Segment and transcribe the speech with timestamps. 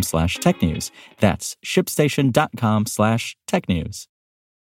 [0.00, 0.90] slash technews.
[1.18, 4.06] That's shipstation.com slash technews.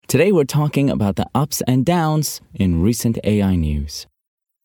[0.07, 4.05] Today we're talking about the ups and downs in recent AI news.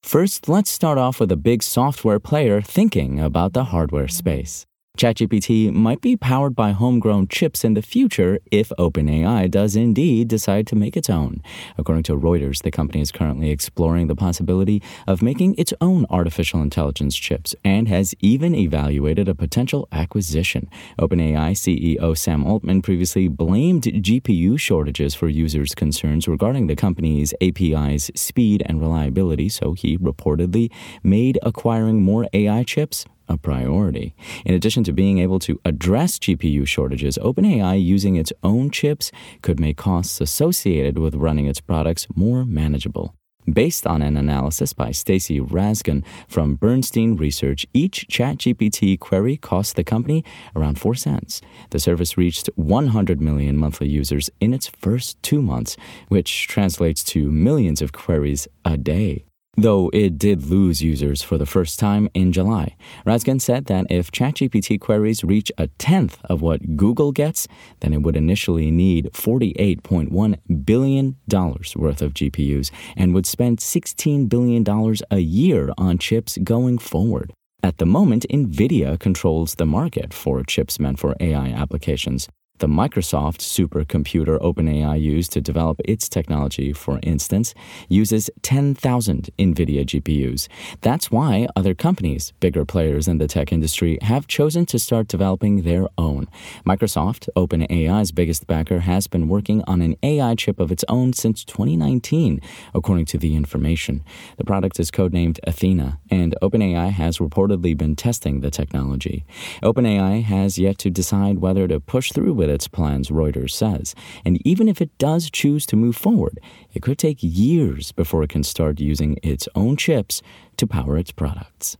[0.02, 4.66] First, let's start off with a big software player thinking about the hardware space.
[4.98, 10.66] ChatGPT might be powered by homegrown chips in the future if OpenAI does indeed decide
[10.66, 11.40] to make its own.
[11.78, 16.60] According to Reuters, the company is currently exploring the possibility of making its own artificial
[16.60, 20.68] intelligence chips and has even evaluated a potential acquisition.
[20.98, 28.10] OpenAI CEO Sam Altman previously blamed GPU shortages for users' concerns regarding the company's API's
[28.16, 30.72] speed and reliability, so he reportedly
[31.04, 34.14] made acquiring more AI chips a priority.
[34.44, 39.10] In addition to being able to address GPU shortages, OpenAI using its own chips
[39.42, 43.14] could make costs associated with running its products more manageable.
[43.52, 49.84] Based on an analysis by Stacy Rasgon from Bernstein Research, each ChatGPT query cost the
[49.84, 50.22] company
[50.54, 51.40] around 4 cents.
[51.70, 55.76] The service reached 100 million monthly users in its first two months,
[56.08, 59.24] which translates to millions of queries a day
[59.62, 62.76] though it did lose users for the first time in July.
[63.04, 67.48] Rasgon said that if ChatGPT queries reach a tenth of what Google gets,
[67.80, 74.64] then it would initially need $48.1 billion worth of GPUs and would spend $16 billion
[75.10, 77.32] a year on chips going forward.
[77.62, 82.28] At the moment, NVIDIA controls the market for chips meant for AI applications.
[82.58, 87.54] The Microsoft supercomputer OpenAI used to develop its technology, for instance,
[87.88, 90.48] uses 10,000 NVIDIA GPUs.
[90.80, 95.62] That's why other companies, bigger players in the tech industry, have chosen to start developing
[95.62, 96.26] their own.
[96.66, 101.44] Microsoft, OpenAI's biggest backer, has been working on an AI chip of its own since
[101.44, 102.40] 2019,
[102.74, 104.02] according to the information.
[104.36, 109.24] The product is codenamed Athena, and OpenAI has reportedly been testing the technology.
[109.62, 113.94] OpenAI has yet to decide whether to push through with its plans, Reuters says.
[114.24, 116.40] And even if it does choose to move forward,
[116.72, 120.22] it could take years before it can start using its own chips
[120.56, 121.76] to power its products.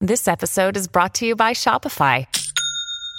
[0.00, 2.26] This episode is brought to you by Shopify.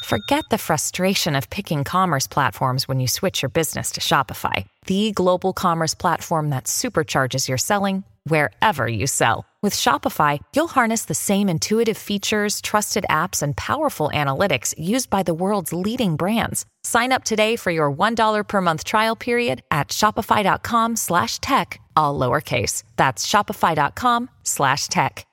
[0.05, 5.11] Forget the frustration of picking commerce platforms when you switch your business to Shopify, the
[5.11, 9.45] global commerce platform that supercharges your selling wherever you sell.
[9.63, 15.21] With Shopify, you'll harness the same intuitive features, trusted apps, and powerful analytics used by
[15.21, 16.65] the world's leading brands.
[16.83, 22.17] Sign up today for your $1 per month trial period at shopify.com slash tech, all
[22.17, 22.81] lowercase.
[22.95, 25.27] That's shopify.com slash tech.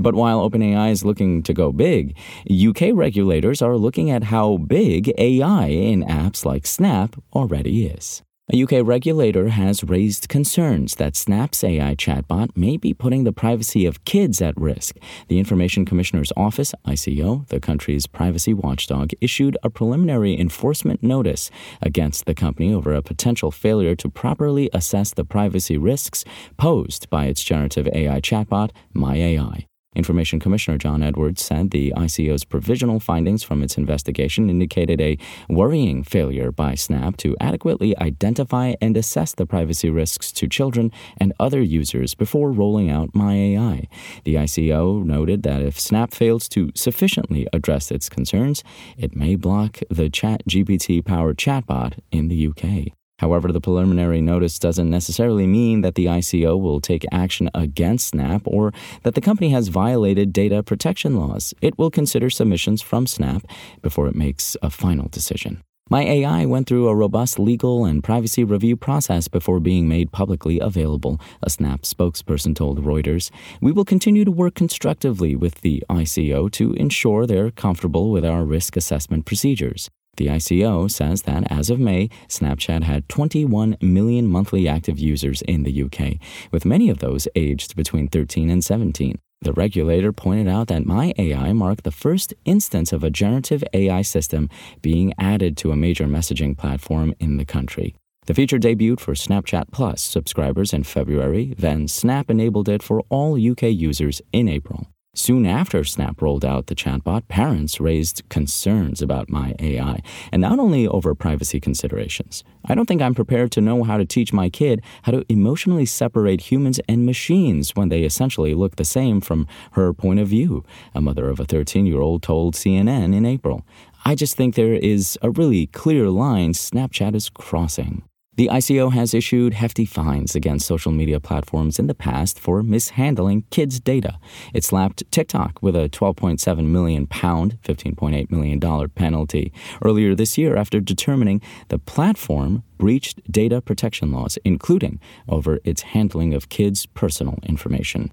[0.00, 2.16] But while OpenAI is looking to go big,
[2.48, 8.22] UK regulators are looking at how big AI in apps like Snap already is.
[8.50, 13.84] A UK regulator has raised concerns that Snap's AI chatbot may be putting the privacy
[13.84, 14.96] of kids at risk.
[15.28, 21.50] The Information Commissioner's Office, ICO, the country's privacy watchdog, issued a preliminary enforcement notice
[21.82, 26.24] against the company over a potential failure to properly assess the privacy risks
[26.56, 29.66] posed by its generative AI chatbot, MyAI.
[29.98, 36.04] Information Commissioner John Edwards said the ICO's provisional findings from its investigation indicated a worrying
[36.04, 41.60] failure by Snap to adequately identify and assess the privacy risks to children and other
[41.60, 43.88] users before rolling out MyAI.
[44.22, 48.62] The ICO noted that if Snap fails to sufficiently address its concerns,
[48.96, 52.97] it may block the ChatGPT powered chatbot in the UK.
[53.18, 58.42] However, the preliminary notice doesn't necessarily mean that the ICO will take action against Snap
[58.44, 58.72] or
[59.02, 61.52] that the company has violated data protection laws.
[61.60, 63.42] It will consider submissions from Snap
[63.82, 65.62] before it makes a final decision.
[65.90, 70.60] My AI went through a robust legal and privacy review process before being made publicly
[70.60, 73.30] available, a Snap spokesperson told Reuters.
[73.62, 78.44] We will continue to work constructively with the ICO to ensure they're comfortable with our
[78.44, 79.88] risk assessment procedures.
[80.18, 85.62] The ICO says that as of May, Snapchat had 21 million monthly active users in
[85.62, 86.18] the UK,
[86.50, 89.16] with many of those aged between 13 and 17.
[89.42, 94.02] The regulator pointed out that My AI marked the first instance of a generative AI
[94.02, 94.50] system
[94.82, 97.94] being added to a major messaging platform in the country.
[98.26, 103.34] The feature debuted for Snapchat Plus subscribers in February, then Snap enabled it for all
[103.34, 104.88] UK users in April.
[105.18, 110.00] Soon after Snap rolled out the chatbot, parents raised concerns about my AI,
[110.30, 112.44] and not only over privacy considerations.
[112.64, 115.86] I don't think I'm prepared to know how to teach my kid how to emotionally
[115.86, 120.64] separate humans and machines when they essentially look the same from her point of view,
[120.94, 123.66] a mother of a 13 year old told CNN in April.
[124.04, 128.04] I just think there is a really clear line Snapchat is crossing.
[128.38, 133.42] The ICO has issued hefty fines against social media platforms in the past for mishandling
[133.50, 134.20] kids' data.
[134.54, 139.52] It slapped TikTok with a 12.7 million pound, 15.8 million dollar penalty
[139.82, 146.32] earlier this year after determining the platform breached data protection laws, including over its handling
[146.32, 148.12] of kids' personal information.